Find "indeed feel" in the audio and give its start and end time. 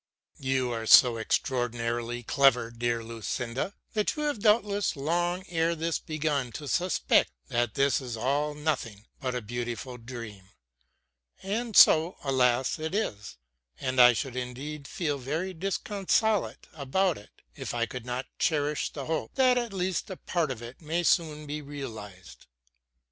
14.35-15.19